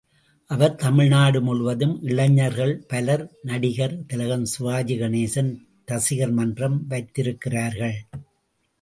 அவர், 0.49 0.75
தமிழ்நாடு 0.75 1.41
முழுவதும் 1.41 1.93
இளைஞர்கள் 2.01 2.73
பலர் 2.87 3.23
நடிகர் 3.43 3.95
திலகம் 4.07 4.45
சிவாஜி 4.45 4.97
கணேசன் 4.99 5.51
ரசிகர் 5.85 6.31
மன்றம் 6.31 6.87
வைத்திருக்கிறார்கள். 6.87 7.97